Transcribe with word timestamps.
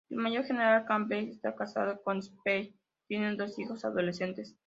El 0.09 0.17
Mayor 0.17 0.45
general 0.45 0.85
Campbell 0.85 1.29
está 1.29 1.53
casado 1.55 2.01
con 2.01 2.23
Stephanie 2.23 2.71
y 3.03 3.07
tienen 3.07 3.37
dos 3.37 3.59
hijos 3.59 3.85
adolescentes. 3.85 4.55